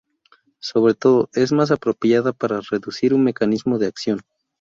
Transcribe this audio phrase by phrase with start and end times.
[0.59, 4.21] Sobre todo, es más apropiada para deducir un mecanismo de acción.